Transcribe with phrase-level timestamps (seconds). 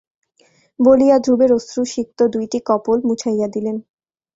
[0.79, 3.77] বলিয়া ধ্রুবের অশ্রুসিক্ত দুইটি কপোল মুছাইয়া দিলেন।